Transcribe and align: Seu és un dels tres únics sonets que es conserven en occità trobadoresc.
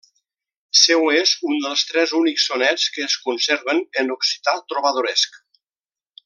Seu 0.83 1.03
és 1.17 1.33
un 1.49 1.59
dels 1.65 1.83
tres 1.89 2.13
únics 2.21 2.47
sonets 2.51 2.87
que 2.97 3.05
es 3.11 3.19
conserven 3.27 3.83
en 4.05 4.11
occità 4.17 4.57
trobadoresc. 4.75 5.39